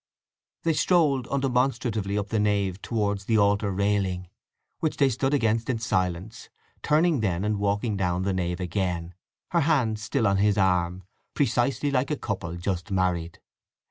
[0.63, 4.29] They strolled undemonstratively up the nave towards the altar railing,
[4.79, 6.49] which they stood against in silence,
[6.81, 9.13] turning then and walking down the nave again,
[9.51, 11.03] her hand still on his arm,
[11.35, 13.37] precisely like a couple just married.